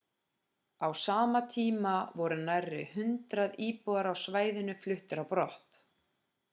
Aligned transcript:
á 0.85 0.87
sama 1.05 1.41
tíma 1.53 1.95
voru 2.21 2.37
nærri 2.47 2.81
100 2.95 3.47
íbúar 3.69 4.05
á 4.13 4.15
svæðinu 4.23 4.73
fluttir 4.83 5.19
á 5.23 5.25
brott 5.33 5.67